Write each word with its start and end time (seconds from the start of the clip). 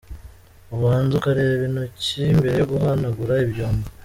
Ubanze 0.75 1.11
ukarabe 1.19 1.53
intoki 1.69 2.19
mbere 2.37 2.55
yo 2.59 2.67
guhanagura 2.71 3.33
ibyombo. 3.45 3.87